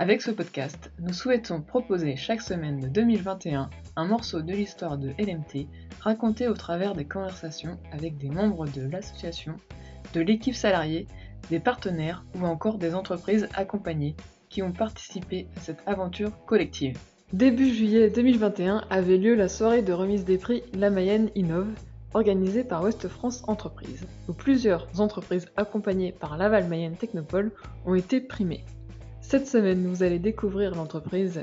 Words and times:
Avec 0.00 0.22
ce 0.22 0.30
podcast, 0.30 0.90
nous 0.98 1.12
souhaitons 1.12 1.60
proposer 1.60 2.16
chaque 2.16 2.40
semaine 2.40 2.80
de 2.80 2.88
2021 2.88 3.68
un 3.96 4.04
morceau 4.06 4.40
de 4.40 4.50
l'histoire 4.50 4.96
de 4.96 5.10
LMT 5.18 5.66
raconté 6.00 6.48
au 6.48 6.54
travers 6.54 6.94
des 6.94 7.04
conversations 7.04 7.76
avec 7.92 8.16
des 8.16 8.30
membres 8.30 8.66
de 8.66 8.88
l'association, 8.90 9.56
de 10.14 10.22
l'équipe 10.22 10.54
salariée, 10.54 11.06
des 11.50 11.60
partenaires 11.60 12.24
ou 12.34 12.46
encore 12.46 12.78
des 12.78 12.94
entreprises 12.94 13.46
accompagnées 13.52 14.16
qui 14.48 14.62
ont 14.62 14.72
participé 14.72 15.48
à 15.58 15.60
cette 15.60 15.82
aventure 15.84 16.32
collective. 16.46 16.98
Début 17.34 17.68
juillet 17.68 18.08
2021 18.08 18.86
avait 18.88 19.18
lieu 19.18 19.34
la 19.34 19.50
soirée 19.50 19.82
de 19.82 19.92
remise 19.92 20.24
des 20.24 20.38
prix 20.38 20.62
La 20.72 20.88
Mayenne 20.88 21.28
Innove, 21.34 21.74
organisée 22.14 22.64
par 22.64 22.82
Ouest 22.84 23.06
France 23.06 23.42
Entreprises, 23.48 24.06
où 24.28 24.32
plusieurs 24.32 24.88
entreprises 24.98 25.48
accompagnées 25.58 26.12
par 26.12 26.38
Laval 26.38 26.68
Mayenne 26.68 26.96
Technopole 26.96 27.52
ont 27.84 27.94
été 27.94 28.22
primées. 28.22 28.64
Cette 29.30 29.46
semaine, 29.46 29.86
vous 29.86 30.02
allez 30.02 30.18
découvrir 30.18 30.74
l'entreprise 30.74 31.40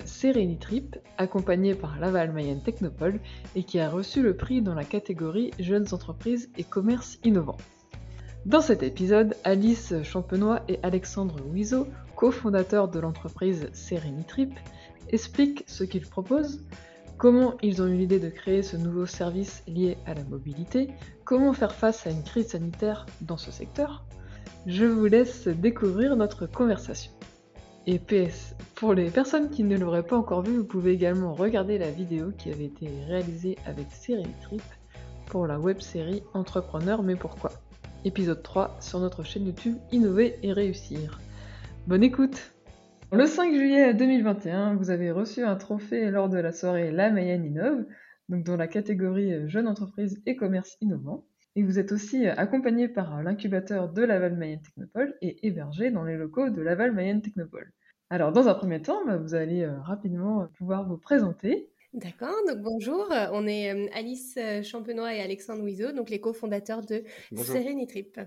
Trip, 0.59 0.97
accompagnée 1.17 1.73
par 1.73 1.97
Laval 2.01 2.33
Mayenne 2.33 2.61
Technopole 2.61 3.21
et 3.55 3.63
qui 3.63 3.79
a 3.79 3.89
reçu 3.89 4.21
le 4.21 4.35
prix 4.35 4.61
dans 4.61 4.73
la 4.73 4.83
catégorie 4.83 5.51
Jeunes 5.57 5.87
entreprises 5.93 6.49
et 6.57 6.65
commerce 6.65 7.17
innovant. 7.23 7.55
Dans 8.45 8.59
cet 8.59 8.83
épisode, 8.83 9.37
Alice 9.45 9.93
Champenois 10.03 10.63
et 10.67 10.79
Alexandre 10.83 11.37
Wiseau, 11.49 11.87
cofondateurs 12.17 12.89
de 12.89 12.99
l'entreprise 12.99 13.69
Trip, 14.27 14.51
expliquent 15.07 15.63
ce 15.65 15.85
qu'ils 15.85 16.09
proposent, 16.09 16.59
comment 17.17 17.53
ils 17.63 17.81
ont 17.81 17.87
eu 17.87 17.95
l'idée 17.95 18.19
de 18.19 18.27
créer 18.27 18.63
ce 18.63 18.75
nouveau 18.75 19.05
service 19.05 19.63
lié 19.65 19.97
à 20.05 20.13
la 20.13 20.25
mobilité, 20.25 20.89
comment 21.23 21.53
faire 21.53 21.73
face 21.73 22.05
à 22.05 22.09
une 22.09 22.23
crise 22.23 22.49
sanitaire 22.49 23.05
dans 23.21 23.37
ce 23.37 23.49
secteur. 23.49 24.03
Je 24.65 24.83
vous 24.83 25.05
laisse 25.05 25.47
découvrir 25.47 26.17
notre 26.17 26.47
conversation. 26.47 27.13
Et 27.89 27.99
PS, 27.99 28.53
pour 28.75 28.93
les 28.93 29.09
personnes 29.09 29.49
qui 29.49 29.63
ne 29.63 29.77
l'auraient 29.77 30.05
pas 30.05 30.17
encore 30.17 30.41
vu, 30.41 30.57
vous 30.57 30.65
pouvez 30.65 30.91
également 30.91 31.33
regarder 31.33 31.77
la 31.77 31.89
vidéo 31.89 32.33
qui 32.37 32.51
avait 32.51 32.65
été 32.65 32.89
réalisée 33.07 33.57
avec 33.65 33.85
Cyril 33.91 34.27
Trip 34.41 34.61
pour 35.27 35.47
la 35.47 35.57
web 35.57 35.79
série 35.79 36.21
Entrepreneur 36.33 37.01
mais 37.01 37.15
pourquoi? 37.15 37.53
Épisode 38.03 38.43
3 38.43 38.75
sur 38.81 38.99
notre 38.99 39.23
chaîne 39.23 39.45
YouTube 39.45 39.77
Innover 39.93 40.37
et 40.43 40.51
réussir. 40.51 41.21
Bonne 41.87 42.03
écoute 42.03 42.51
Le 43.13 43.25
5 43.25 43.55
juillet 43.55 43.93
2021, 43.93 44.75
vous 44.75 44.89
avez 44.89 45.11
reçu 45.11 45.45
un 45.45 45.55
trophée 45.55 46.11
lors 46.11 46.27
de 46.27 46.39
la 46.39 46.51
soirée 46.51 46.91
La 46.91 47.09
Mayenne 47.09 47.45
Innove, 47.45 47.85
donc 48.27 48.43
dans 48.43 48.57
la 48.57 48.67
catégorie 48.67 49.47
Jeune 49.47 49.69
entreprise 49.69 50.21
et 50.25 50.35
commerce 50.35 50.75
innovant. 50.81 51.23
Et 51.57 51.63
vous 51.63 51.79
êtes 51.79 51.91
aussi 51.91 52.27
accompagné 52.27 52.87
par 52.87 53.23
l'incubateur 53.23 53.91
de 53.91 54.03
Laval 54.03 54.37
Mayenne 54.37 54.61
Technopole 54.61 55.15
et 55.23 55.47
hébergé 55.47 55.89
dans 55.89 56.03
les 56.03 56.15
locaux 56.15 56.51
de 56.51 56.61
Laval 56.61 56.91
Mayenne 56.91 57.23
Technopole. 57.23 57.73
Alors, 58.11 58.31
dans 58.31 58.47
un 58.47 58.53
premier 58.53 58.79
temps, 58.79 59.03
bah, 59.07 59.17
vous 59.17 59.33
allez 59.33 59.63
euh, 59.63 59.81
rapidement 59.81 60.43
euh, 60.43 60.45
pouvoir 60.55 60.87
vous 60.87 60.99
présenter. 60.99 61.71
D'accord, 61.93 62.35
donc 62.47 62.59
bonjour, 62.61 63.07
on 63.31 63.47
est 63.47 63.73
euh, 63.73 63.87
Alice 63.95 64.37
Champenois 64.61 65.15
et 65.15 65.19
Alexandre 65.19 65.63
Wiseau, 65.63 65.93
donc 65.93 66.11
les 66.11 66.21
cofondateurs 66.21 66.81
de 66.85 67.03
Trip. 67.87 68.19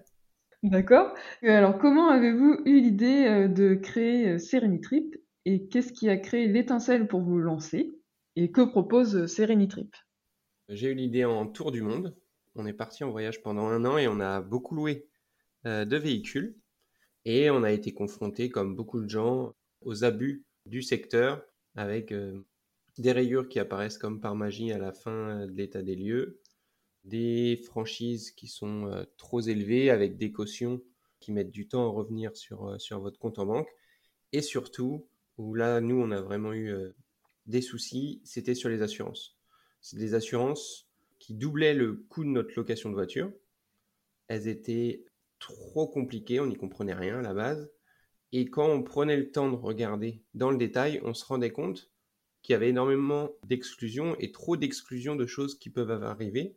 D'accord. 0.65 1.15
Alors, 1.45 1.79
comment 1.79 2.09
avez-vous 2.09 2.63
eu 2.65 2.81
l'idée 2.81 3.47
de 3.49 3.75
créer 3.75 4.39
Trip 4.83 5.17
et 5.45 5.69
qu'est-ce 5.69 5.93
qui 5.93 6.09
a 6.09 6.17
créé 6.17 6.49
l'étincelle 6.49 7.07
pour 7.07 7.21
vous 7.21 7.39
lancer 7.39 7.93
et 8.35 8.51
que 8.51 8.63
propose 8.63 9.33
Trip? 9.69 9.95
J'ai 10.69 10.91
eu 10.91 10.95
l'idée 10.95 11.25
en 11.25 11.47
tour 11.47 11.71
du 11.71 11.83
monde. 11.83 12.17
On 12.55 12.67
est 12.67 12.73
parti 12.73 13.05
en 13.05 13.11
voyage 13.11 13.43
pendant 13.43 13.67
un 13.67 13.85
an 13.85 13.99
et 13.99 14.09
on 14.09 14.21
a 14.21 14.41
beaucoup 14.41 14.75
loué 14.75 15.09
de 15.65 15.97
véhicules 15.97 16.57
et 17.25 17.51
on 17.51 17.63
a 17.63 17.73
été 17.73 17.93
confronté, 17.93 18.49
comme 18.51 18.75
beaucoup 18.75 19.01
de 19.01 19.09
gens, 19.09 19.55
aux 19.83 20.05
abus 20.05 20.45
du 20.67 20.83
secteur 20.83 21.43
avec 21.75 22.13
euh, 22.13 22.41
des 22.99 23.13
rayures 23.13 23.49
qui 23.49 23.59
apparaissent 23.59 23.99
comme 23.99 24.21
par 24.21 24.35
magie 24.35 24.73
à 24.73 24.79
la 24.79 24.93
fin 24.93 25.47
de 25.47 25.53
l'état 25.53 25.83
des 25.83 25.97
lieux, 25.97 26.41
des 27.05 27.61
franchises 27.65 28.31
qui 28.33 28.49
sont 28.49 28.87
euh, 28.87 29.05
trop 29.17 29.41
élevées 29.41 29.91
avec 29.91 30.17
des 30.17 30.33
cautions 30.33 30.83
qui 31.19 31.33
mettent 31.33 31.51
du 31.51 31.69
temps 31.69 31.87
à 31.87 31.93
revenir 31.93 32.37
sur, 32.37 32.71
euh, 32.71 32.79
sur 32.79 33.01
votre 33.01 33.19
compte 33.19 33.39
en 33.39 33.47
banque. 33.47 33.69
Et 34.33 34.43
surtout, 34.43 35.09
où 35.37 35.55
là, 35.55 35.81
nous, 35.81 36.01
on 36.01 36.11
a 36.11 36.21
vraiment 36.21 36.53
eu 36.53 36.73
des 37.47 37.63
soucis, 37.63 38.21
c'était 38.25 38.55
sur 38.55 38.69
les 38.69 38.83
assurances. 38.83 39.39
C'est 39.81 39.97
des 39.97 40.15
assurances 40.15 40.90
qui 41.21 41.35
doublaient 41.35 41.75
le 41.75 41.95
coût 42.09 42.25
de 42.25 42.31
notre 42.31 42.55
location 42.57 42.89
de 42.89 42.95
voiture. 42.95 43.31
Elles 44.27 44.49
étaient 44.49 45.05
trop 45.39 45.87
compliquées, 45.87 46.41
on 46.41 46.47
n'y 46.47 46.57
comprenait 46.57 46.95
rien 46.95 47.21
à 47.21 47.23
la 47.23 47.35
base. 47.35 47.71
Et 48.33 48.47
quand 48.47 48.69
on 48.69 48.83
prenait 48.83 49.17
le 49.17 49.31
temps 49.31 49.51
de 49.51 49.57
regarder 49.57 50.23
dans 50.35 50.51
le 50.51 50.57
détail, 50.57 51.01
on 51.05 51.15
se 51.15 51.25
rendait 51.25 51.53
compte 51.53 51.91
qu'il 52.43 52.55
y 52.55 52.57
avait 52.57 52.71
énormément 52.71 53.31
d'exclusions 53.45 54.17
et 54.19 54.33
trop 54.33 54.57
d'exclusions 54.57 55.15
de 55.15 55.27
choses 55.27 55.59
qui 55.59 55.69
peuvent 55.71 55.91
arriver, 56.03 56.57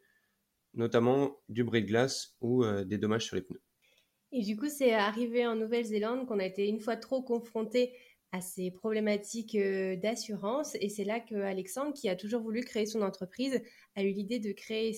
notamment 0.74 1.38
du 1.50 1.64
bris 1.64 1.82
de 1.82 1.88
glace 1.88 2.36
ou 2.42 2.64
euh, 2.64 2.84
des 2.86 2.98
dommages 2.98 3.26
sur 3.26 3.36
les 3.36 3.42
pneus. 3.42 3.62
Et 4.32 4.42
du 4.42 4.56
coup, 4.56 4.70
c'est 4.70 4.94
arrivé 4.94 5.46
en 5.46 5.56
Nouvelle-Zélande 5.56 6.26
qu'on 6.26 6.40
a 6.40 6.46
été 6.46 6.68
une 6.68 6.80
fois 6.80 6.96
trop 6.96 7.22
confronté 7.22 7.96
à 8.34 8.42
ces 8.42 8.72
problématiques 8.72 9.56
euh, 9.56 9.96
d'assurance. 9.96 10.76
Et 10.82 10.90
c'est 10.90 11.06
là 11.06 11.22
que 11.22 11.36
Alexandre, 11.36 11.94
qui 11.94 12.10
a 12.10 12.16
toujours 12.16 12.42
voulu 12.42 12.62
créer 12.62 12.86
son 12.86 13.02
entreprise, 13.02 13.62
a 13.96 14.04
eu 14.04 14.12
l'idée 14.12 14.40
de 14.40 14.52
créer 14.52 14.92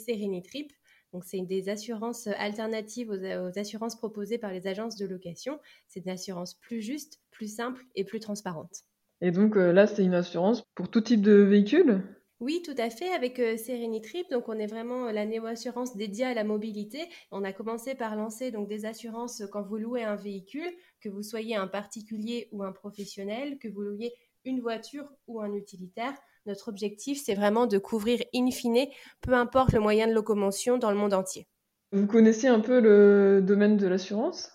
Trip. 0.43 0.71
Donc, 1.13 1.23
c'est 1.23 1.41
des 1.41 1.69
assurances 1.69 2.27
alternatives 2.27 3.11
aux, 3.11 3.59
assurances 3.59 3.95
proposées 3.97 4.37
par 4.37 4.51
les 4.51 4.67
agences 4.67 4.95
de 4.95 5.05
location. 5.05 5.59
C'est 5.87 6.01
une 6.05 6.11
assurance 6.11 6.55
plus 6.55 6.81
juste, 6.81 7.19
plus 7.29 7.53
simple 7.53 7.83
et 7.95 8.05
plus 8.05 8.19
transparente. 8.19 8.83
Et 9.21 9.31
donc 9.31 9.55
euh, 9.55 9.71
là, 9.71 9.87
c'est 9.87 10.03
une 10.03 10.13
assurance 10.13 10.63
pour 10.75 10.89
tout 10.89 11.01
type 11.01 11.21
de 11.21 11.33
véhicule? 11.33 12.03
Oui, 12.41 12.61
tout 12.65 12.75
à 12.77 12.89
fait, 12.89 13.09
avec 13.13 13.39
euh, 13.39 13.55
Trip. 14.03 14.29
Donc, 14.29 14.49
on 14.49 14.59
est 14.59 14.67
vraiment 14.67 15.07
euh, 15.07 15.11
la 15.13 15.25
néo-assurance 15.25 15.95
dédiée 15.95 16.25
à 16.25 16.33
la 16.33 16.43
mobilité. 16.43 17.07
On 17.31 17.45
a 17.45 17.53
commencé 17.53 17.95
par 17.95 18.17
lancer 18.17 18.51
donc 18.51 18.67
des 18.67 18.85
assurances 18.85 19.43
quand 19.53 19.63
vous 19.63 19.77
louez 19.77 20.03
un 20.03 20.17
véhicule, 20.17 20.69
que 21.05 21.09
vous 21.09 21.21
soyez 21.21 21.55
un 21.55 21.67
particulier 21.67 22.49
ou 22.51 22.63
un 22.63 22.71
professionnel, 22.71 23.59
que 23.59 23.67
vous 23.67 23.81
louiez 23.81 24.11
une 24.43 24.59
voiture 24.59 25.07
ou 25.27 25.39
un 25.39 25.53
utilitaire. 25.53 26.13
Notre 26.47 26.67
objectif, 26.67 27.21
c'est 27.23 27.35
vraiment 27.35 27.67
de 27.67 27.77
couvrir 27.77 28.23
in 28.33 28.49
fine, 28.49 28.87
peu 29.21 29.33
importe 29.33 29.73
le 29.73 29.79
moyen 29.79 30.07
de 30.07 30.13
locomotion 30.13 30.79
dans 30.79 30.89
le 30.89 30.97
monde 30.97 31.13
entier. 31.13 31.47
Vous 31.91 32.07
connaissez 32.07 32.47
un 32.47 32.59
peu 32.59 32.79
le 32.79 33.39
domaine 33.39 33.77
de 33.77 33.85
l'assurance? 33.85 34.49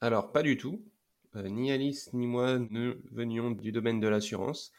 Alors, 0.00 0.32
pas 0.32 0.42
du 0.42 0.56
tout. 0.56 0.82
Euh, 1.36 1.48
ni 1.50 1.70
Alice 1.70 2.14
ni 2.14 2.26
moi 2.26 2.58
ne 2.58 2.96
venions 3.12 3.50
du 3.50 3.70
domaine 3.70 4.00
de 4.00 4.08
l'assurance. 4.08 4.72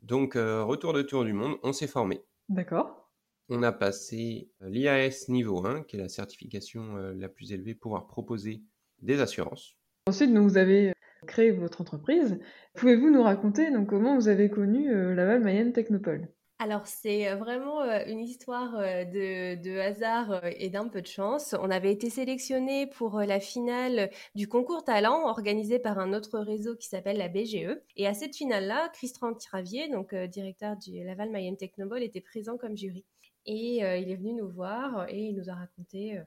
Donc, 0.00 0.34
euh, 0.34 0.64
retour 0.64 0.94
de 0.94 1.02
tour 1.02 1.26
du 1.26 1.34
monde, 1.34 1.56
on 1.62 1.74
s'est 1.74 1.86
formé. 1.86 2.22
D'accord. 2.48 3.10
On 3.50 3.62
a 3.62 3.72
passé 3.72 4.48
euh, 4.62 4.70
l'IAS 4.70 5.26
niveau 5.28 5.66
1, 5.66 5.82
qui 5.82 5.96
est 5.96 6.00
la 6.00 6.08
certification 6.08 6.96
la 6.96 7.28
plus 7.28 7.52
élevée 7.52 7.74
pour 7.74 7.90
pouvoir 7.90 8.06
proposer 8.06 8.62
des 9.02 9.20
assurances. 9.20 9.77
Ensuite, 10.08 10.30
vous 10.30 10.56
avez 10.56 10.94
créé 11.26 11.50
votre 11.50 11.82
entreprise. 11.82 12.38
Pouvez-vous 12.76 13.10
nous 13.10 13.22
raconter 13.22 13.68
comment 13.86 14.14
vous 14.16 14.28
avez 14.28 14.48
connu 14.48 14.90
euh, 14.90 15.14
Laval 15.14 15.42
Mayenne 15.42 15.74
Technopole? 15.74 16.28
Alors 16.58 16.86
c'est 16.86 17.28
euh, 17.28 17.36
vraiment 17.36 17.82
euh, 17.82 18.00
une 18.06 18.20
histoire 18.20 18.72
de, 18.78 19.78
hasard 19.78 20.40
et 20.46 20.70
d'un 20.70 20.88
peu 20.88 21.02
de 21.02 21.06
chance. 21.06 21.54
On 21.60 21.70
avait 21.70 21.92
été 21.92 22.08
sélectionné 22.08 22.86
pour 22.86 23.20
la 23.20 23.38
finale 23.38 24.08
du 24.34 24.48
concours 24.48 24.82
talent 24.82 25.28
organisé 25.28 25.78
par 25.78 25.98
un 25.98 26.14
autre 26.14 26.38
réseau 26.38 26.74
qui 26.74 26.88
s'appelle 26.88 27.18
la 27.18 27.28
BGE. 27.28 27.78
Et 27.96 28.06
à 28.06 28.14
cette 28.14 28.34
finale-là, 28.34 28.88
Christian 28.94 29.34
Travier, 29.34 29.90
donc 29.90 30.14
directeur 30.14 30.78
du 30.78 31.04
Laval 31.04 31.30
Mayenne 31.30 31.58
Technopole, 31.58 32.02
était 32.02 32.22
présent 32.22 32.56
comme 32.56 32.78
jury. 32.78 33.04
Et 33.44 33.80
il 33.80 34.10
est 34.10 34.16
venu 34.16 34.32
nous 34.32 34.48
voir 34.48 35.06
et 35.10 35.20
il 35.20 35.36
nous 35.36 35.50
a 35.50 35.54
raconté 35.54 36.18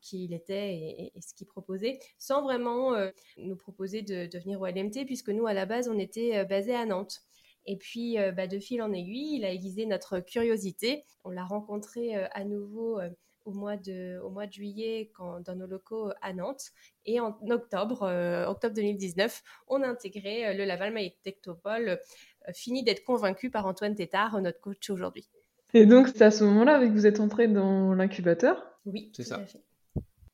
qui 0.00 0.24
il 0.24 0.34
était 0.34 0.74
et, 0.74 1.12
ce 1.20 1.34
qu'il 1.34 1.46
proposait, 1.46 1.98
sans 2.18 2.42
vraiment 2.42 2.94
euh, 2.94 3.10
nous 3.38 3.56
proposer 3.56 4.02
de, 4.02 4.26
devenir 4.26 4.58
venir 4.58 4.60
au 4.60 4.66
LMT, 4.66 5.06
puisque 5.06 5.28
nous, 5.28 5.46
à 5.46 5.54
la 5.54 5.66
base, 5.66 5.88
on 5.88 5.98
était 5.98 6.38
euh, 6.38 6.44
basé 6.44 6.74
à 6.74 6.86
Nantes. 6.86 7.20
Et 7.64 7.76
puis, 7.76 8.18
euh, 8.18 8.32
bah, 8.32 8.46
de 8.46 8.58
fil 8.58 8.82
en 8.82 8.92
aiguille, 8.92 9.36
il 9.36 9.44
a 9.44 9.52
aiguisé 9.52 9.86
notre 9.86 10.20
curiosité. 10.20 11.04
On 11.24 11.30
l'a 11.30 11.44
rencontré 11.44 12.16
à 12.16 12.44
nouveau 12.44 13.00
au 13.44 13.52
mois 13.52 13.76
de, 13.76 14.20
au 14.24 14.30
mois 14.30 14.48
de 14.48 14.52
juillet 14.52 15.12
dans 15.44 15.54
nos 15.54 15.66
locaux 15.66 16.10
à 16.20 16.32
Nantes. 16.32 16.72
Et 17.04 17.20
en 17.20 17.38
octobre, 17.48 18.02
octobre 18.48 18.74
2019, 18.74 19.42
on 19.68 19.82
a 19.82 19.86
intégré 19.86 20.54
le 20.54 20.64
Laval 20.64 20.98
Technopole, 21.22 22.00
fini 22.52 22.82
d'être 22.82 23.04
convaincu 23.04 23.50
par 23.50 23.66
Antoine 23.66 23.94
Tétard, 23.94 24.40
notre 24.42 24.60
coach 24.60 24.90
aujourd'hui. 24.90 25.28
Et 25.74 25.86
donc, 25.86 26.08
c'est 26.08 26.22
à 26.22 26.30
ce 26.30 26.44
moment-là 26.44 26.80
que 26.80 26.92
vous 26.92 27.06
êtes 27.06 27.20
entré 27.20 27.48
dans 27.48 27.94
l'incubateur? 27.94 28.71
Oui, 28.86 29.10
c'est 29.14 29.24
ça. 29.24 29.44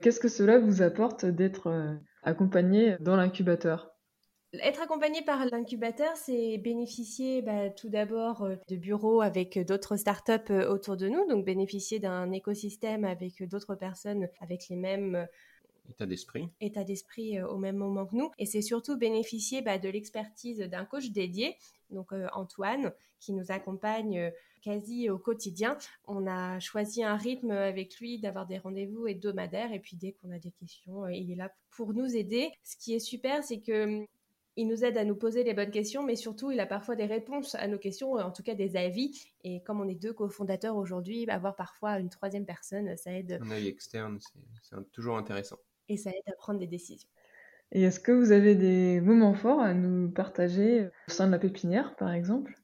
Qu'est-ce 0.00 0.20
que 0.20 0.28
cela 0.28 0.58
vous 0.58 0.82
apporte 0.82 1.24
d'être 1.26 1.66
euh, 1.66 1.94
accompagné 2.22 2.96
dans 3.00 3.16
l'incubateur? 3.16 3.90
Être 4.52 4.80
accompagné 4.80 5.22
par 5.22 5.44
l'incubateur, 5.44 6.16
c'est 6.16 6.56
bénéficier 6.58 7.42
bah, 7.42 7.68
tout 7.70 7.88
d'abord 7.88 8.44
euh, 8.44 8.56
de 8.68 8.76
bureaux 8.76 9.20
avec 9.20 9.58
d'autres 9.66 9.96
startups 9.96 10.50
euh, 10.50 10.70
autour 10.70 10.96
de 10.96 11.08
nous, 11.08 11.26
donc 11.28 11.44
bénéficier 11.44 11.98
d'un 11.98 12.30
écosystème 12.30 13.04
avec 13.04 13.42
d'autres 13.48 13.74
personnes 13.74 14.28
avec 14.40 14.68
les 14.68 14.76
mêmes 14.76 15.26
état 15.90 16.06
d'esprit. 16.06 16.48
État 16.60 16.84
d'esprit 16.84 17.42
au 17.42 17.56
même 17.56 17.76
moment 17.76 18.06
que 18.06 18.14
nous. 18.14 18.30
Et 18.38 18.46
c'est 18.46 18.62
surtout 18.62 18.96
bénéficier 18.96 19.62
bah, 19.62 19.78
de 19.78 19.88
l'expertise 19.88 20.60
d'un 20.60 20.84
coach 20.84 21.10
dédié, 21.10 21.56
donc 21.90 22.12
Antoine, 22.34 22.92
qui 23.18 23.32
nous 23.32 23.50
accompagne 23.50 24.30
quasi 24.62 25.10
au 25.10 25.18
quotidien. 25.18 25.76
On 26.06 26.26
a 26.26 26.58
choisi 26.60 27.02
un 27.02 27.16
rythme 27.16 27.50
avec 27.50 27.98
lui 27.98 28.18
d'avoir 28.18 28.46
des 28.46 28.58
rendez-vous 28.58 29.06
hebdomadaires 29.06 29.72
et 29.72 29.80
puis 29.80 29.96
dès 29.96 30.12
qu'on 30.12 30.30
a 30.30 30.38
des 30.38 30.52
questions, 30.52 31.04
euh, 31.04 31.12
il 31.12 31.30
est 31.30 31.36
là 31.36 31.50
pour 31.70 31.94
nous 31.94 32.16
aider. 32.16 32.50
Ce 32.62 32.76
qui 32.76 32.94
est 32.94 33.00
super, 33.00 33.42
c'est 33.44 33.60
que 33.60 33.84
hum, 33.84 34.06
il 34.58 34.66
nous 34.66 34.84
aide 34.84 34.98
à 34.98 35.04
nous 35.04 35.14
poser 35.14 35.44
les 35.44 35.54
bonnes 35.54 35.70
questions, 35.70 36.02
mais 36.02 36.16
surtout, 36.16 36.50
il 36.50 36.58
a 36.58 36.66
parfois 36.66 36.96
des 36.96 37.04
réponses 37.04 37.54
à 37.54 37.68
nos 37.68 37.78
questions, 37.78 38.14
en 38.14 38.32
tout 38.32 38.42
cas 38.42 38.56
des 38.56 38.74
avis. 38.76 39.30
Et 39.44 39.62
comme 39.62 39.80
on 39.80 39.88
est 39.88 39.94
deux 39.94 40.12
cofondateurs 40.12 40.76
aujourd'hui, 40.76 41.30
avoir 41.30 41.54
parfois 41.54 42.00
une 42.00 42.08
troisième 42.08 42.44
personne, 42.44 42.96
ça 42.96 43.12
aide. 43.12 43.38
Un 43.40 43.52
œil 43.52 43.68
externe, 43.68 44.18
c'est 44.62 44.90
toujours 44.90 45.16
intéressant. 45.16 45.58
Et 45.88 45.96
ça 45.96 46.10
aide 46.10 46.24
à 46.26 46.32
prendre 46.32 46.58
des 46.58 46.66
décisions. 46.66 47.08
Et 47.70 47.82
est-ce 47.82 48.00
que 48.00 48.10
vous 48.10 48.32
avez 48.32 48.56
des 48.56 49.00
moments 49.00 49.34
forts 49.34 49.60
à 49.60 49.74
nous 49.74 50.10
partager 50.10 50.88
au 51.06 51.10
sein 51.12 51.28
de 51.28 51.32
la 51.32 51.38
pépinière, 51.38 51.94
par 51.94 52.12
exemple? 52.12 52.60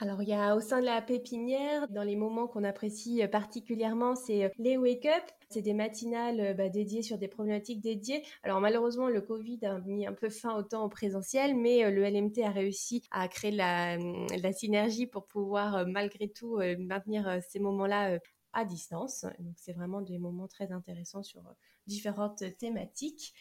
Alors, 0.00 0.22
il 0.22 0.28
y 0.28 0.32
a 0.32 0.54
au 0.54 0.60
sein 0.60 0.78
de 0.78 0.84
la 0.84 1.02
pépinière, 1.02 1.88
dans 1.88 2.04
les 2.04 2.14
moments 2.14 2.46
qu'on 2.46 2.62
apprécie 2.62 3.20
euh, 3.20 3.26
particulièrement, 3.26 4.14
c'est 4.14 4.44
euh, 4.44 4.48
les 4.56 4.76
wake-up. 4.76 5.24
C'est 5.50 5.62
des 5.62 5.74
matinales 5.74 6.40
euh, 6.40 6.54
bah, 6.54 6.68
dédiées 6.68 7.02
sur 7.02 7.18
des 7.18 7.26
problématiques 7.26 7.80
dédiées. 7.80 8.22
Alors, 8.44 8.60
malheureusement, 8.60 9.08
le 9.08 9.20
Covid 9.20 9.58
a 9.66 9.80
mis 9.80 10.06
un 10.06 10.12
peu 10.12 10.28
fin 10.30 10.56
au 10.56 10.62
temps 10.62 10.84
au 10.84 10.88
présentiel, 10.88 11.56
mais 11.56 11.90
le 11.90 12.04
LMT 12.04 12.44
a 12.44 12.50
réussi 12.50 13.02
à 13.10 13.26
créer 13.26 13.50
la, 13.50 13.96
la 13.96 14.52
synergie 14.52 15.08
pour 15.08 15.26
pouvoir, 15.26 15.84
malgré 15.88 16.28
tout, 16.28 16.60
maintenir 16.78 17.40
ces 17.48 17.58
moments-là 17.58 18.20
à 18.52 18.64
distance. 18.64 19.26
Donc, 19.40 19.54
c'est 19.56 19.72
vraiment 19.72 20.00
des 20.00 20.18
moments 20.18 20.46
très 20.46 20.70
intéressants 20.70 21.24
sur 21.24 21.42
différentes 21.88 22.44
thématiques. 22.58 23.34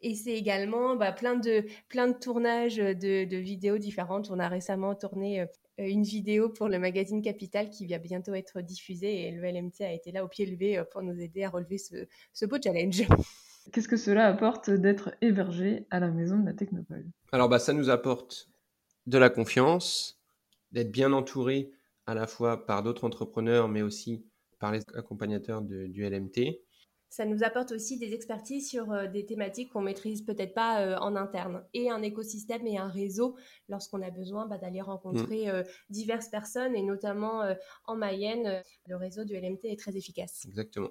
Et 0.00 0.14
c'est 0.14 0.34
également 0.34 0.96
bah, 0.96 1.12
plein, 1.12 1.36
de, 1.36 1.64
plein 1.88 2.08
de 2.08 2.18
tournages 2.18 2.76
de, 2.76 3.24
de, 3.24 3.36
vidéos 3.36 3.78
différentes. 3.78 4.30
On 4.30 4.38
a 4.38 4.48
récemment 4.48 4.94
tourné 4.94 5.46
une 5.78 6.02
vidéo 6.02 6.48
pour 6.48 6.68
le 6.68 6.78
magazine 6.78 7.22
Capital 7.22 7.70
qui 7.70 7.86
va 7.86 7.98
bientôt 7.98 8.34
être 8.34 8.60
diffusée 8.60 9.26
et 9.26 9.30
le 9.30 9.42
LMT 9.42 9.82
a 9.82 9.92
été 9.92 10.12
là 10.12 10.24
au 10.24 10.28
pied 10.28 10.46
levé 10.46 10.78
euh, 10.78 10.84
pour 10.84 11.02
nous 11.02 11.20
aider 11.20 11.44
à 11.44 11.50
relever 11.50 11.78
ce, 11.78 12.46
beau 12.46 12.56
challenge. 12.62 13.02
Qu'est-ce 13.72 13.88
que 13.88 13.96
cela 13.96 14.26
apporte 14.26 14.70
d'être 14.70 15.14
hébergé 15.20 15.86
à 15.90 16.00
la 16.00 16.10
maison 16.10 16.38
de 16.38 16.46
la 16.46 16.54
Technopole? 16.54 17.06
Alors 17.32 17.48
bah, 17.48 17.58
ça 17.58 17.72
nous 17.72 17.90
apporte 17.90 18.48
de 19.06 19.18
la 19.18 19.28
confiance, 19.28 20.20
d'être 20.72 20.90
bien 20.90 21.12
entouré 21.12 21.72
à 22.06 22.14
la 22.14 22.26
fois 22.26 22.64
par 22.64 22.82
d'autres 22.82 23.04
entrepreneurs 23.04 23.68
mais 23.68 23.82
aussi 23.82 24.24
par 24.58 24.72
les 24.72 24.80
accompagnateurs 24.94 25.62
du 25.62 26.08
LMT 26.08 26.65
ça 27.08 27.24
nous 27.24 27.42
apporte 27.42 27.72
aussi 27.72 27.98
des 27.98 28.12
expertises 28.14 28.68
sur 28.68 28.92
euh, 28.92 29.06
des 29.06 29.24
thématiques 29.24 29.72
qu'on 29.72 29.80
maîtrise 29.80 30.22
peut-être 30.22 30.54
pas 30.54 30.82
euh, 30.82 30.96
en 30.96 31.16
interne 31.16 31.64
et 31.72 31.90
un 31.90 32.02
écosystème 32.02 32.66
et 32.66 32.78
un 32.78 32.88
réseau 32.88 33.36
lorsqu'on 33.68 34.02
a 34.02 34.10
besoin 34.10 34.46
bah, 34.46 34.58
d'aller 34.58 34.80
rencontrer 34.80 35.46
mm. 35.46 35.50
euh, 35.50 35.62
diverses 35.88 36.28
personnes 36.28 36.74
et 36.74 36.82
notamment 36.82 37.42
en 37.84 37.96
Mayenne, 37.96 38.62
le 38.86 38.96
réseau 38.96 39.24
du 39.24 39.34
LMT 39.34 39.64
est 39.64 39.78
très 39.78 39.96
efficace. 39.96 40.44
Exactement. 40.46 40.90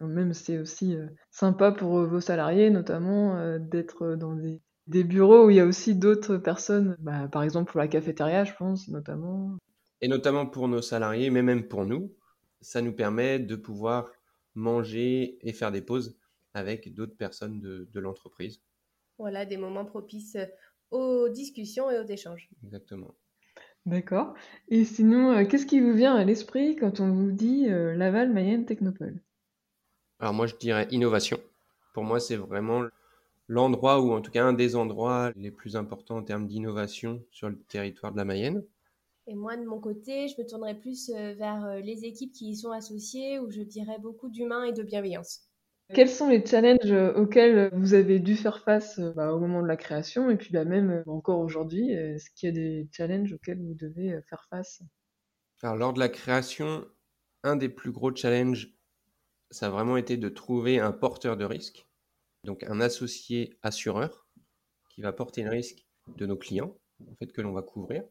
Même 0.00 0.32
c'est 0.32 0.58
aussi 0.58 0.96
sympa 1.30 1.72
pour 1.72 2.06
vos 2.06 2.20
salariés, 2.20 2.70
notamment 2.70 3.58
d'être 3.58 4.14
dans 4.14 4.34
des, 4.34 5.04
bureaux 5.04 5.46
où 5.46 5.50
il 5.50 5.56
y 5.56 5.60
a 5.60 5.66
aussi 5.66 5.94
d'autres 5.94 6.36
personnes, 6.36 6.96
bah, 7.00 7.28
par 7.28 7.42
exemple 7.42 7.70
pour 7.70 7.80
la 7.80 7.88
cafétéria, 7.88 8.44
je 8.44 8.52
pense, 8.54 8.88
notamment. 8.88 9.56
Et 10.00 10.08
notamment 10.08 10.46
pour 10.46 10.68
nos 10.68 10.82
salariés, 10.82 11.30
mais 11.30 11.42
même 11.42 11.66
pour 11.66 11.84
nous, 11.84 12.14
ça 12.60 12.80
nous 12.80 12.92
permet 12.92 13.38
de 13.38 13.56
pouvoir 13.56 14.10
manger 14.58 15.38
et 15.46 15.52
faire 15.52 15.72
des 15.72 15.82
pauses 15.82 16.18
avec 16.52 16.92
d'autres 16.94 17.16
personnes 17.16 17.60
de, 17.60 18.00
l'entreprise. 18.00 18.60
Voilà, 19.18 19.46
des 19.46 19.56
moments 19.56 19.84
propices 19.84 20.36
aux 20.90 21.28
discussions 21.28 21.90
et 21.90 21.98
aux 21.98 22.06
échanges. 22.06 22.48
Exactement. 22.64 23.14
D'accord. 23.86 24.34
Et 24.68 24.84
sinon, 24.84 25.32
euh, 25.32 25.44
qu'est-ce 25.44 25.66
qui 25.66 25.80
vous 25.80 25.94
vient 25.94 26.14
à 26.14 26.24
l'esprit 26.24 26.76
quand 26.76 27.00
on 27.00 27.10
vous 27.10 27.30
dit 27.30 27.68
euh, 27.68 27.94
Laval 27.94 28.32
Mayenne 28.32 28.66
Technopole? 28.66 29.22
Alors 30.18 30.34
moi, 30.34 30.46
je 30.46 30.56
dirais 30.56 30.88
innovation. 30.90 31.38
Pour 31.94 32.04
moi, 32.04 32.20
c'est 32.20 32.36
vraiment 32.36 32.84
l'endroit 33.46 34.00
ou 34.00 34.12
en 34.12 34.20
tout 34.20 34.30
cas 34.30 34.44
un 34.44 34.52
des 34.52 34.76
endroits 34.76 35.32
les 35.36 35.50
plus 35.50 35.76
importants 35.76 36.18
en 36.18 36.22
termes 36.22 36.46
d'innovation 36.46 37.24
sur 37.30 37.48
le 37.48 37.56
territoire 37.56 38.12
de 38.12 38.18
la 38.18 38.24
Mayenne. 38.24 38.64
Et 39.30 39.34
moi, 39.34 39.58
de 39.58 39.64
mon 39.64 39.78
côté, 39.78 40.26
je 40.28 40.40
me 40.40 40.46
tournerai 40.46 40.74
plus 40.74 41.10
euh, 41.10 41.34
vers 41.34 41.62
euh, 41.66 41.80
les 41.80 42.06
équipes 42.06 42.32
qui 42.32 42.48
y 42.48 42.56
sont 42.56 42.70
associées, 42.70 43.38
où 43.38 43.50
je 43.50 43.60
dirais 43.60 43.98
beaucoup 44.00 44.30
d'humain 44.30 44.64
et 44.64 44.72
de 44.72 44.82
bienveillance. 44.82 45.50
Quels 45.94 46.08
sont 46.08 46.30
les 46.30 46.44
challenges 46.44 46.90
euh, 46.90 47.12
auxquels 47.12 47.70
vous 47.74 47.92
avez 47.92 48.20
dû 48.20 48.36
faire 48.36 48.62
face 48.64 48.98
bah, 49.16 49.34
au 49.34 49.38
moment 49.38 49.60
de 49.60 49.68
la 49.68 49.76
création 49.76 50.30
et 50.30 50.36
puis 50.36 50.50
bah, 50.50 50.64
même 50.64 51.02
encore 51.06 51.40
aujourd'hui 51.40 51.90
Est-ce 51.90 52.30
qu'il 52.30 52.48
y 52.48 52.50
a 52.50 52.54
des 52.54 52.88
challenges 52.90 53.34
auxquels 53.34 53.60
vous 53.60 53.74
devez 53.74 54.18
faire 54.30 54.46
face? 54.48 54.80
Alors, 55.62 55.76
lors 55.76 55.92
de 55.92 55.98
la 55.98 56.08
création, 56.08 56.86
un 57.42 57.56
des 57.56 57.68
plus 57.68 57.92
gros 57.92 58.14
challenges, 58.14 58.74
ça 59.50 59.66
a 59.66 59.70
vraiment 59.70 59.98
été 59.98 60.16
de 60.16 60.28
trouver 60.30 60.78
un 60.78 60.92
porteur 60.92 61.36
de 61.36 61.44
risque, 61.44 61.86
donc 62.44 62.64
un 62.64 62.80
associé 62.80 63.58
assureur 63.62 64.26
qui 64.88 65.02
va 65.02 65.12
porter 65.12 65.42
le 65.42 65.50
risque 65.50 65.86
de 66.16 66.24
nos 66.24 66.36
clients, 66.36 66.78
en 67.06 67.14
fait, 67.16 67.30
que 67.30 67.42
l'on 67.42 67.52
va 67.52 67.62
couvrir. 67.62 68.04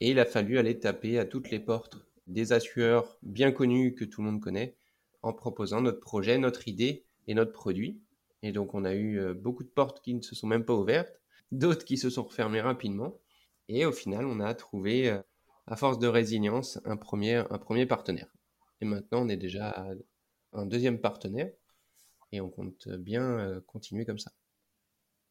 Et 0.00 0.10
il 0.10 0.18
a 0.18 0.24
fallu 0.24 0.58
aller 0.58 0.78
taper 0.78 1.18
à 1.18 1.24
toutes 1.24 1.50
les 1.50 1.58
portes 1.58 1.98
des 2.26 2.52
assureurs 2.52 3.18
bien 3.22 3.52
connus 3.52 3.94
que 3.94 4.04
tout 4.04 4.22
le 4.22 4.30
monde 4.30 4.40
connaît 4.40 4.76
en 5.22 5.32
proposant 5.32 5.80
notre 5.80 6.00
projet, 6.00 6.38
notre 6.38 6.68
idée 6.68 7.04
et 7.26 7.34
notre 7.34 7.52
produit. 7.52 8.00
Et 8.42 8.52
donc 8.52 8.74
on 8.74 8.84
a 8.84 8.94
eu 8.94 9.18
euh, 9.18 9.34
beaucoup 9.34 9.64
de 9.64 9.68
portes 9.68 10.00
qui 10.00 10.14
ne 10.14 10.22
se 10.22 10.34
sont 10.34 10.46
même 10.46 10.64
pas 10.64 10.74
ouvertes, 10.74 11.20
d'autres 11.50 11.84
qui 11.84 11.96
se 11.96 12.10
sont 12.10 12.22
refermées 12.22 12.60
rapidement. 12.60 13.18
Et 13.68 13.84
au 13.84 13.92
final, 13.92 14.26
on 14.26 14.40
a 14.40 14.54
trouvé, 14.54 15.10
euh, 15.10 15.20
à 15.66 15.76
force 15.76 15.98
de 15.98 16.06
résilience, 16.06 16.78
un 16.84 16.96
premier, 16.96 17.42
un 17.50 17.58
premier 17.58 17.86
partenaire. 17.86 18.28
Et 18.80 18.84
maintenant, 18.84 19.24
on 19.24 19.28
est 19.28 19.36
déjà 19.36 19.86
un 20.52 20.66
deuxième 20.66 21.00
partenaire 21.00 21.50
et 22.32 22.40
on 22.40 22.48
compte 22.48 22.88
bien 22.88 23.38
euh, 23.38 23.60
continuer 23.66 24.04
comme 24.04 24.18
ça. 24.18 24.32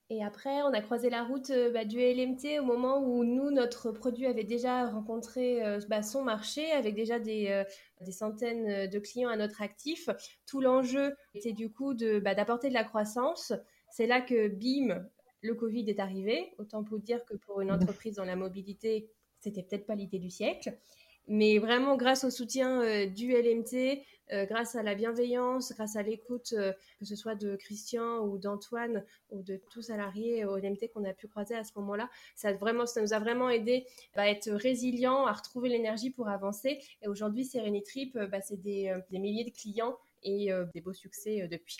Et 0.10 0.24
après, 0.24 0.62
on 0.62 0.72
a 0.74 0.80
croisé 0.80 1.10
la 1.10 1.24
route 1.24 1.50
euh, 1.50 1.70
bah, 1.70 1.84
du 1.84 2.00
LMT 2.00 2.60
au 2.62 2.64
moment 2.64 3.00
où 3.00 3.26
nous, 3.26 3.52
notre 3.52 3.92
produit 3.92 4.26
avait 4.26 4.46
déjà 4.46 4.88
rencontré 4.88 5.62
euh, 5.66 5.82
bah, 5.90 6.02
son 6.02 6.24
marché 6.24 6.72
avec 6.72 6.96
déjà 6.96 7.20
des, 7.20 7.48
euh, 7.50 7.66
des, 8.00 8.14
centaines 8.14 8.90
de 8.90 9.00
clients 9.00 9.30
à 9.30 9.36
notre 9.36 9.62
actif. 9.62 10.08
Tout 10.46 10.62
l'enjeu 10.62 11.14
était 11.34 11.52
du 11.52 11.70
coup 11.70 11.94
bah, 12.24 12.36
d'apporter 12.36 12.70
de, 12.70 12.74
la 12.74 12.86
croissance. 12.86 13.52
C'est 13.92 14.08
là 14.08 14.22
que, 14.22 14.48
bim, 14.48 15.06
le 15.42 15.56
Covid 15.56 15.90
est 15.90 16.00
arrivé. 16.00 16.54
Autant 16.58 16.86
pour 16.86 17.00
dire 17.00 17.26
que 17.26 17.36
pour 17.36 17.60
une 17.60 17.72
entreprise 17.72 18.16
dans 18.16 18.26
la 18.26 18.38
mobilité, 18.38 19.10
c'était 19.42 19.64
peut-être 19.64 19.86
pas 19.86 19.96
l'idée 19.96 20.20
du 20.20 20.30
siècle. 20.30 20.78
Mais 21.28 21.58
vraiment, 21.60 21.98
grâce 21.98 22.24
au 22.24 22.30
soutien 22.30 22.82
euh, 22.82 23.06
du 23.06 23.34
LMT, 23.34 24.02
euh, 24.32 24.46
grâce 24.46 24.76
à 24.76 24.84
la 24.84 24.96
bienveillance, 24.96 25.74
grâce 25.74 25.98
à 25.98 26.02
l'écoute, 26.02 26.54
euh, 26.54 26.72
que 27.00 27.06
ce 27.06 27.18
soit 27.18 27.36
de 27.36 27.58
Christian 27.58 28.20
ou 28.20 28.38
d'Antoine 28.38 29.04
ou 29.30 29.44
de 29.44 29.60
tous 29.70 29.84
salariés 29.84 30.46
au 30.46 30.58
LMT 30.58 30.90
qu'on 30.94 31.04
a 31.04 31.14
pu 31.14 31.28
croiser 31.28 31.56
à 31.56 31.66
ce 31.66 31.72
moment-là, 31.76 32.10
ça, 32.36 32.54
vraiment, 32.54 32.86
ça 32.86 33.02
nous 33.02 33.14
a 33.14 33.20
vraiment 33.20 33.50
aidé 33.50 33.86
à 34.16 34.30
être 34.30 34.50
résilients, 34.52 35.26
à 35.26 35.34
retrouver 35.34 35.68
l'énergie 35.68 36.12
pour 36.12 36.30
avancer. 36.30 36.80
Et 37.02 37.10
aujourd'hui, 37.10 37.50
Trip, 37.86 38.18
bah, 38.18 38.42
c'est 38.42 38.62
des, 38.62 38.98
des, 39.12 39.20
milliers 39.20 39.44
de 39.44 39.56
clients 39.56 39.98
et 40.24 40.50
des 40.74 40.82
beaux 40.82 40.94
succès 40.94 41.48
depuis. 41.48 41.78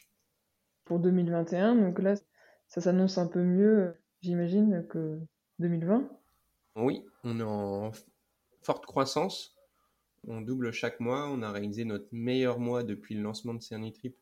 Pour 0.86 1.00
2021, 1.00 1.76
donc 1.76 2.00
là, 2.00 2.16
ça 2.68 2.82
s'annonce 2.82 3.18
un 3.18 3.28
peu 3.28 3.42
mieux, 3.42 3.96
j'imagine, 4.22 4.86
que 4.88 5.20
2020 5.60 6.10
Oui, 6.76 7.04
on 7.24 7.40
est 7.40 7.44
en 7.44 7.92
forte 8.68 8.86
croissance. 8.86 9.56
On 10.28 10.42
double 10.42 10.74
chaque 10.74 11.00
mois. 11.00 11.30
On 11.30 11.42
a 11.42 11.54
réalisé 11.54 11.86
notre 11.86 12.10
meilleur 12.12 12.60
mois 12.60 12.84
depuis 12.84 13.16
le 13.16 13.22
lancement 13.22 13.54
de 13.54 13.62
Cernitrip 13.62 14.14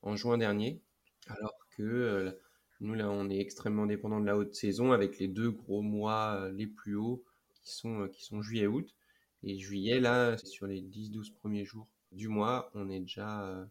en 0.00 0.16
juin 0.16 0.38
dernier. 0.38 0.80
Alors 1.26 1.58
que 1.76 1.82
euh, 1.82 2.32
nous, 2.80 2.94
là, 2.94 3.10
on 3.10 3.28
est 3.28 3.38
extrêmement 3.38 3.84
dépendant 3.84 4.18
de 4.18 4.24
la 4.24 4.38
haute 4.38 4.54
saison 4.54 4.92
avec 4.92 5.18
les 5.18 5.28
deux 5.28 5.50
gros 5.50 5.82
mois 5.82 6.34
euh, 6.36 6.50
les 6.50 6.66
plus 6.66 6.96
hauts 6.96 7.22
qui 7.52 7.74
sont, 7.74 8.04
euh, 8.04 8.08
qui 8.08 8.24
sont 8.24 8.40
juillet 8.40 8.64
et 8.64 8.68
août. 8.68 8.88
Et 9.42 9.58
juillet, 9.58 10.00
là, 10.00 10.38
sur 10.38 10.66
les 10.66 10.80
10-12 10.80 11.34
premiers 11.34 11.66
jours 11.66 11.86
du 12.10 12.28
mois, 12.28 12.70
on 12.72 12.88
est 12.88 13.00
déjà 13.00 13.68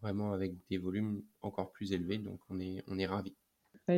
vraiment 0.00 0.32
avec 0.32 0.54
des 0.70 0.78
volumes 0.78 1.22
encore 1.42 1.72
plus 1.72 1.92
élevés. 1.92 2.18
Donc, 2.18 2.40
on 2.48 2.58
est, 2.58 2.82
on 2.86 2.98
est 2.98 3.06
ravis. 3.06 3.34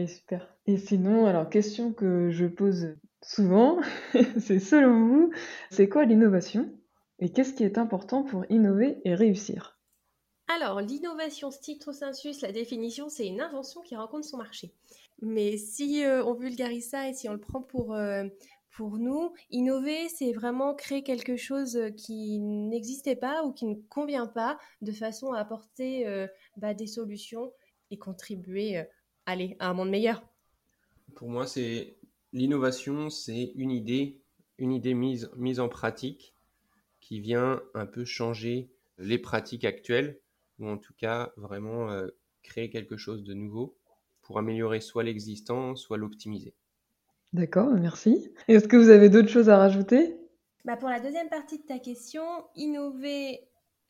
Super. 0.07 0.57
Et 0.67 0.79
sinon, 0.79 1.27
alors, 1.27 1.49
question 1.49 1.93
que 1.93 2.31
je 2.31 2.47
pose 2.47 2.97
souvent, 3.23 3.81
c'est 4.39 4.59
selon 4.59 5.07
vous, 5.07 5.31
c'est 5.71 5.89
quoi 5.89 6.05
l'innovation 6.05 6.71
Et 7.19 7.31
qu'est-ce 7.31 7.55
qui 7.55 7.65
est 7.65 7.79
important 7.79 8.23
pour 8.23 8.45
innover 8.51 9.01
et 9.05 9.15
réussir? 9.15 9.79
Alors, 10.49 10.81
l'innovation 10.81 11.51
stricto 11.51 11.93
sensus, 11.93 12.43
la 12.43 12.53
définition, 12.53 13.09
c'est 13.09 13.27
une 13.27 13.41
invention 13.41 13.81
qui 13.81 13.97
rencontre 13.97 14.27
son 14.27 14.37
marché. 14.37 14.75
Mais 15.23 15.57
si 15.57 16.05
euh, 16.05 16.25
on 16.25 16.35
vulgarise 16.35 16.91
ça 16.91 17.09
et 17.09 17.15
si 17.15 17.29
on 17.29 17.33
le 17.33 17.41
prend 17.41 17.63
pour, 17.63 17.95
euh, 17.95 18.25
pour 18.77 18.99
nous, 18.99 19.33
innover, 19.51 20.09
c'est 20.09 20.33
vraiment 20.33 20.75
créer 20.75 21.03
quelque 21.03 21.37
chose 21.37 21.79
qui 21.97 22.41
n'existait 22.41 23.17
pas 23.17 23.45
ou 23.45 23.53
qui 23.53 23.65
ne 23.65 23.77
convient 23.89 24.27
pas 24.27 24.59
de 24.83 24.93
façon 24.93 25.33
à 25.33 25.39
apporter 25.39 26.07
euh, 26.07 26.27
bah, 26.59 26.75
des 26.75 26.87
solutions 26.87 27.53
et 27.91 27.97
contribuer 27.97 28.85
allez, 29.27 29.57
à 29.59 29.69
un 29.69 29.75
monde 29.75 29.91
meilleur. 29.91 30.23
Pour 31.15 31.29
moi, 31.29 31.47
c'est 31.47 31.97
l'innovation, 32.33 33.11
c'est 33.11 33.53
une 33.55 33.71
idée, 33.71 34.21
une 34.59 34.73
idée 34.73 34.95
mise, 34.95 35.31
mise 35.37 35.61
en 35.61 35.69
pratique 35.69 36.35
qui 37.01 37.21
vient 37.21 37.63
un 37.75 37.87
peu 37.87 38.05
changer 38.05 38.71
les 38.99 39.19
pratiques 39.19 39.65
actuelles 39.65 40.21
ou 40.59 40.69
en 40.69 40.79
tout 40.79 40.95
cas 40.95 41.33
vraiment 41.37 41.89
créer 42.43 42.71
quelque 42.71 42.97
chose 42.97 43.25
de 43.25 43.35
nouveau 43.35 43.77
pour 44.23 44.39
améliorer 44.39 44.81
soit 44.81 45.03
l'existant, 45.03 45.77
soit 45.77 45.99
l'optimiser. 45.99 46.55
D'accord, 47.33 47.71
merci. 47.73 48.33
Est-ce 48.49 48.69
que 48.69 48.77
vous 48.77 48.91
avez 48.91 49.11
d'autres 49.11 49.29
choses 49.29 49.49
à 49.49 49.59
rajouter? 49.59 50.17
Bah 50.65 50.77
Pour 50.77 50.89
la 50.89 51.01
deuxième 51.01 51.29
partie 51.29 51.59
de 51.59 51.65
ta 51.65 51.79
question, 51.79 52.23
innover, 52.55 53.41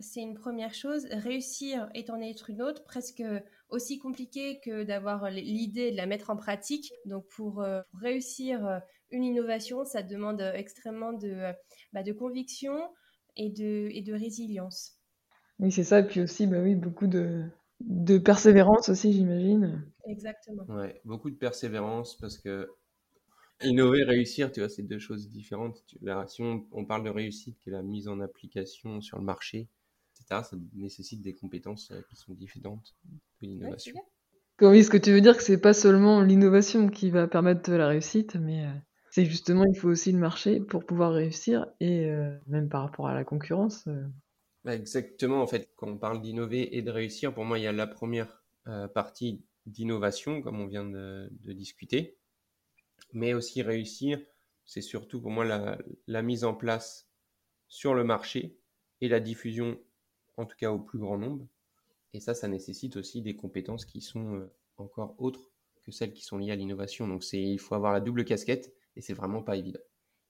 c'est 0.01 0.21
une 0.21 0.35
première 0.35 0.75
chose. 0.75 1.07
Réussir 1.11 1.89
est 1.95 2.11
en 2.11 2.21
être 2.21 2.51
une 2.51 2.63
autre, 2.63 2.85
presque 2.85 3.23
aussi 3.69 3.99
compliqué 3.99 4.61
que 4.61 4.85
d'avoir 4.85 5.31
l'idée 5.31 5.91
de 5.91 5.97
la 5.97 6.07
mettre 6.07 6.31
en 6.31 6.37
pratique. 6.37 6.93
Donc 7.07 7.27
pour, 7.29 7.63
euh, 7.63 7.81
réussir 8.01 8.67
euh, 8.67 8.79
une 9.11 9.25
innovation, 9.25 9.85
ça 9.85 10.03
demande 10.03 10.41
extrêmement 10.41 11.13
de, 11.13 11.53
bah, 11.93 12.03
de 12.03 12.13
conviction 12.13 12.77
et 13.37 13.51
de, 13.51 13.89
et 13.93 14.03
de 14.03 14.13
résilience. 14.13 14.99
Oui, 15.59 15.71
c'est 15.71 15.85
ça. 15.85 16.01
Et 16.01 16.07
puis 16.07 16.21
aussi, 16.21 16.47
bah 16.47 16.61
oui, 16.61 16.75
beaucoup 16.75 17.07
de, 17.07 17.45
de 17.81 18.19
persévérance 18.19 18.89
aussi, 18.89 19.13
j'imagine. 19.13 19.85
Exactement. 20.07 20.65
Ouais, 20.69 21.01
beaucoup 21.05 21.31
de 21.31 21.37
persévérance 21.37 22.17
parce 22.17 22.39
que 22.39 22.69
innover, 23.63 24.05
réussir, 24.05 24.51
tu 24.53 24.61
vois, 24.61 24.69
c'est 24.69 24.83
deux 24.83 24.99
choses 24.99 25.29
différentes. 25.29 25.85
Si 26.29 26.43
on, 26.43 26.85
parle 26.85 27.05
de 27.05 27.11
réussite, 27.11 27.59
qui 27.61 27.71
est 27.71 27.73
la 27.73 27.83
mise 27.83 28.09
en 28.09 28.21
application 28.21 29.01
sur 29.01 29.19
le 29.19 29.25
marché, 29.25 29.69
etc., 30.25 30.43
ça 30.43 30.57
nécessite 30.75 31.23
des 31.23 31.35
compétences 31.35 31.91
euh, 31.91 32.01
qui 32.09 32.17
sont 32.17 32.35
différentes 32.35 32.95
de 33.41 33.49
l'innovation. 33.49 33.97
oui, 34.61 34.85
ce 34.85 34.91
que 34.91 34.97
tu 34.97 35.13
veux 35.13 35.21
dire, 35.21 35.37
que 35.37 35.43
c'est 35.43 35.61
pas 35.61 35.75
seulement 35.75 36.23
l'innovation 36.23 36.89
qui 36.89 37.11
va 37.11 37.27
permettre 37.29 37.71
la 37.73 37.89
réussite, 37.89 38.37
mais 38.37 38.65
euh, 38.65 38.73
c'est 39.11 39.25
justement, 39.25 39.65
il 39.65 39.79
faut 39.79 39.89
aussi 39.89 40.13
le 40.13 40.19
marché 40.19 40.61
pour 40.61 40.85
pouvoir 40.87 41.13
réussir, 41.13 41.67
et 41.81 42.07
euh, 42.07 42.37
même 42.47 42.69
par 42.69 42.83
rapport 42.83 43.09
à 43.09 43.15
la 43.15 43.25
concurrence. 43.25 43.89
Bah, 44.65 44.75
exactement, 44.75 45.43
en 45.43 45.47
fait, 45.47 45.71
quand 45.77 45.89
on 45.89 45.99
parle 45.99 46.21
d'innover 46.21 46.77
et 46.77 46.83
de 46.83 46.91
réussir, 46.91 47.35
pour 47.35 47.45
moi, 47.45 47.59
il 47.59 47.63
y 47.63 47.67
a 47.67 47.73
la 47.73 47.87
première 47.87 48.43
partie 48.95 49.45
d'innovation, 49.67 50.43
comme 50.43 50.61
on 50.61 50.67
vient 50.67 50.85
de, 50.85 51.31
discuter, 51.53 52.19
mais 53.13 53.35
aussi 53.35 53.63
réussir, 53.63 54.21
c'est 54.65 54.83
surtout 54.83 55.21
pour 55.21 55.31
moi 55.31 55.45
la, 55.45 56.23
mise 56.23 56.45
en 56.45 56.55
place 56.55 57.09
sur 57.69 57.95
le 57.95 58.05
marché 58.05 58.59
et 59.01 59.09
la 59.09 59.21
diffusion, 59.21 59.79
en 60.37 60.47
tout 60.47 60.57
cas 60.57 60.71
au 60.71 60.79
plus 60.79 60.99
grand 60.99 61.19
nombre. 61.19 61.47
Et 62.13 62.21
ça, 62.21 62.35
ça 62.35 62.49
nécessite 62.49 62.97
aussi 62.97 63.23
des 63.23 63.37
compétences 63.37 63.85
qui 63.85 64.01
sont 64.01 64.37
euh, 64.37 64.53
encore 64.77 65.15
autres 65.19 65.51
que 65.85 65.91
celles 65.91 66.13
qui 66.13 66.23
sont 66.23 66.39
liées 66.39 66.53
à 66.53 66.57
l'innovation. 66.57 67.07
Donc 67.09 67.25
il 67.33 67.59
faut 67.59 67.75
avoir 67.75 67.93
la 67.93 68.01
double 68.01 68.25
casquette 68.25 68.73
et 68.97 69.01
c'est 69.01 69.15
vraiment 69.15 69.43
pas 69.43 69.57
évident. 69.57 69.81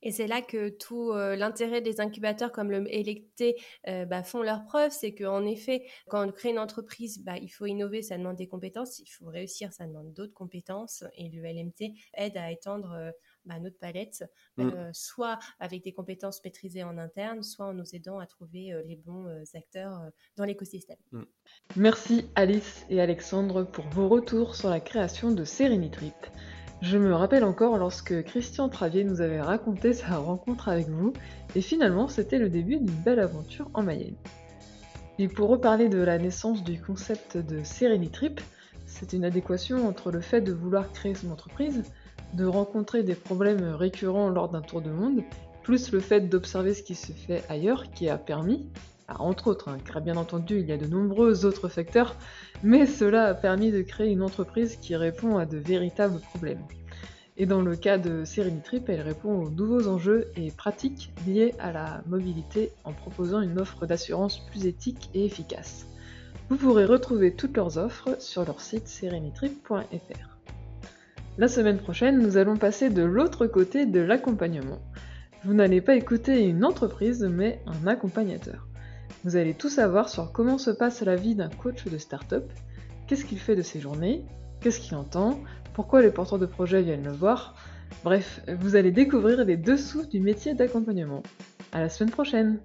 Et 0.07 0.13
c'est 0.13 0.27
là 0.27 0.43
que 0.43 0.69
tout 0.69 1.13
euh, 1.13 1.35
l'intérêt 1.35 1.81
des 1.81 1.99
incubateurs 1.99 2.53
comme 2.53 2.71
le 2.71 2.87
Electé 2.93 3.57
euh, 3.89 4.05
bah, 4.05 4.23
font 4.23 4.43
leurs 4.43 4.65
preuves, 4.67 4.91
c'est 4.91 5.15
qu'en 5.15 5.47
effet, 5.47 5.87
quand 6.09 6.29
on 6.29 6.31
crée 6.31 6.51
une 6.51 6.59
entreprise, 6.59 7.25
bah, 7.25 7.39
il 7.39 7.49
faut 7.49 7.65
innover, 7.65 8.03
ça 8.03 8.19
demande 8.19 8.37
des 8.37 8.47
compétences, 8.47 8.99
il 8.99 9.09
faut 9.09 9.27
réussir, 9.27 9.73
ça 9.73 9.87
demande 9.87 10.13
d'autres 10.13 10.35
compétences, 10.35 11.05
et 11.17 11.31
le 11.31 11.43
LMT 11.43 11.95
aide 12.19 12.37
à 12.37 12.53
étendre 12.53 13.13
bah, 13.45 13.59
notre 13.61 13.79
palette, 13.79 14.25
mmh. 14.57 14.71
soit 14.93 15.39
avec 15.61 15.85
des 15.85 15.93
compétences 15.93 16.43
maîtrisées 16.45 16.83
en 16.83 16.99
interne, 16.99 17.43
soit 17.43 17.67
en 17.67 17.75
nous 17.75 17.95
aidant 17.95 18.19
à 18.19 18.27
trouver 18.27 18.73
les 18.87 18.97
bons 18.97 19.27
acteurs 19.55 20.01
dans 20.37 20.45
l'écosystème. 20.45 20.99
Mmh. 21.13 21.23
Merci 21.77 22.27
Alice 22.35 22.87
et 22.91 23.01
Alexandre 23.01 23.65
pour 23.65 23.87
vos 23.89 24.09
retours 24.09 24.55
sur 24.55 24.71
la 24.71 24.81
création 24.81 25.33
de 25.33 25.45
Serenitrip. 25.45 26.15
Je 26.83 26.99
me 26.99 27.15
rappelle 27.15 27.45
encore 27.45 27.79
lorsque 27.79 28.23
Christian 28.25 28.69
Travier 28.69 29.05
nous 29.05 29.21
avait 29.21 29.41
raconté 29.41 29.95
sa 29.95 30.19
rencontre 30.19 30.69
avec 30.69 30.89
vous, 30.89 31.13
et 31.55 31.63
finalement 31.63 32.09
c'était 32.09 32.39
le 32.39 32.51
début 32.51 32.77
d'une 32.77 33.03
belle 33.03 33.21
aventure 33.21 33.71
en 33.73 33.83
Mayenne. 33.83 34.17
Et 35.19 35.29
pour 35.29 35.49
reparler 35.49 35.89
de 35.89 35.99
la 35.99 36.19
naissance 36.19 36.65
du 36.65 36.81
concept 36.81 37.37
de 37.37 37.63
Trip, 38.09 38.41
c'est 38.87 39.13
une 39.13 39.25
adéquation 39.25 39.89
entre 39.89 40.11
le 40.11 40.21
fait 40.21 40.41
de 40.41 40.53
vouloir 40.53 40.93
créer 40.93 41.15
son 41.15 41.31
entreprise, 41.31 41.85
de 42.35 42.45
rencontrer 42.45 43.03
des 43.03 43.15
problèmes 43.15 43.65
récurrents 43.75 44.29
lors 44.29 44.49
d'un 44.49 44.61
tour 44.61 44.83
de 44.83 44.91
monde, 44.91 45.23
plus 45.63 45.93
le 45.93 46.01
fait 46.01 46.23
d'observer 46.23 46.75
ce 46.75 46.83
qui 46.83 46.95
se 46.95 47.13
fait 47.13 47.43
ailleurs 47.49 47.91
qui 47.93 48.09
a 48.09 48.19
permis, 48.19 48.67
ah, 49.09 49.21
entre 49.21 49.49
autres, 49.49 49.69
hein, 49.69 49.79
car 49.85 50.01
bien 50.01 50.17
entendu 50.17 50.61
il 50.61 50.67
y 50.67 50.73
a 50.73 50.77
de 50.77 50.87
nombreux 50.87 51.45
autres 51.45 51.69
facteurs, 51.69 52.17
mais 52.63 52.87
cela 52.87 53.25
a 53.27 53.35
permis 53.35 53.71
de 53.71 53.83
créer 53.83 54.11
une 54.11 54.23
entreprise 54.23 54.77
qui 54.77 54.97
répond 54.97 55.37
à 55.37 55.47
de 55.47 55.59
véritables 55.59 56.21
problèmes. 56.21 56.63
Et 57.37 57.47
dans 57.47 57.63
le 57.63 57.75
cas 57.77 57.99
de 57.99 58.23
Trip, 58.63 58.89
elle 58.89 59.01
répond 59.01 59.43
aux 59.43 59.51
nouveaux 59.51 59.89
enjeux 59.89 60.31
et 60.37 60.51
pratiques 60.53 61.13
liés 61.27 61.55
à 61.59 61.73
la 61.73 62.03
mobilité 62.07 62.71
en 62.85 62.93
proposant 62.93 63.41
une 63.41 63.59
offre 63.59 63.87
d'assurance 63.87 64.39
plus 64.47 64.67
éthique 64.67 65.11
et 65.15 65.25
efficace. 65.25 65.87
Vous 66.49 66.57
pourrez 66.57 66.85
retrouver 66.85 67.35
toutes 67.35 67.57
leurs 67.57 67.79
offres 67.79 68.17
sur 68.21 68.45
leur 68.45 68.61
site 68.61 68.87
serenitrip.fr. 68.87 70.34
La 71.37 71.49
semaine 71.49 71.79
prochaine, 71.79 72.21
nous 72.21 72.37
allons 72.37 72.57
passer 72.57 72.91
de 72.91 73.03
l'autre 73.03 73.49
côté 73.49 73.87
de 73.87 73.99
l'accompagnement. 73.99 74.79
Vous 75.43 75.53
n'allez 75.53 75.81
pas 75.81 75.97
écouter 75.97 76.45
une 76.45 76.65
entreprise, 76.65 77.25
mais 77.29 77.61
un 77.67 77.89
accompagnateur. 77.89 78.69
Vous 79.25 79.35
allez 79.35 79.53
tout 79.53 79.69
savoir 79.69 80.09
sur 80.09 80.31
comment 80.31 80.59
se 80.59 80.71
passe 80.71 81.03
la 81.03 81.17
vie 81.17 81.35
d'un 81.35 81.49
coach 81.49 81.87
de 81.87 81.99
start-up, 81.99 82.45
qu'est-ce 83.09 83.25
qu'il 83.25 83.41
fait 83.41 83.57
de 83.57 83.63
ses 83.63 83.81
journées, 83.81 84.25
qu'est-ce 84.61 84.79
qu'il 84.79 84.95
entend, 84.95 85.41
pourquoi 85.73 86.03
les 86.03 86.13
porteurs 86.13 86.39
de 86.39 86.47
projets 86.47 86.83
viennent 86.83 87.05
le 87.05 87.13
voir. 87.13 87.57
Bref, 88.05 88.41
vous 88.61 88.77
allez 88.77 88.93
découvrir 88.93 89.45
les 89.45 89.57
dessous 89.57 90.07
du 90.07 90.21
métier 90.21 90.55
d'accompagnement. 90.55 91.25
À 91.73 91.81
la 91.81 91.89
semaine 91.89 92.13
prochaine 92.13 92.61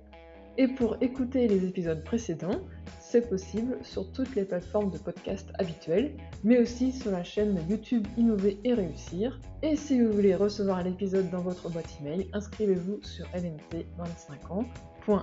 Et 0.57 0.67
pour 0.67 0.97
écouter 1.01 1.47
les 1.47 1.65
épisodes 1.65 2.03
précédents, 2.03 2.59
c'est 2.99 3.29
possible 3.29 3.77
sur 3.81 4.11
toutes 4.11 4.35
les 4.35 4.45
plateformes 4.45 4.91
de 4.91 4.97
podcast 4.97 5.49
habituelles, 5.57 6.15
mais 6.43 6.59
aussi 6.59 6.91
sur 6.91 7.11
la 7.11 7.23
chaîne 7.23 7.57
YouTube 7.69 8.05
Innover 8.17 8.59
et 8.63 8.73
Réussir. 8.73 9.39
Et 9.63 9.75
si 9.75 10.01
vous 10.01 10.11
voulez 10.11 10.35
recevoir 10.35 10.83
l'épisode 10.83 11.29
dans 11.29 11.41
votre 11.41 11.69
boîte 11.69 11.97
email, 12.01 12.27
inscrivez-vous 12.33 12.99
sur 13.03 13.25
lmt25 13.27 14.51
ans 14.51 14.65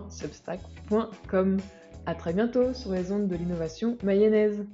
substack.com. 0.08 1.58
A 2.06 2.14
très 2.14 2.32
bientôt 2.32 2.72
sur 2.72 2.92
les 2.92 3.12
ondes 3.12 3.28
de 3.28 3.36
l'innovation 3.36 3.96
mayonnaise. 4.02 4.64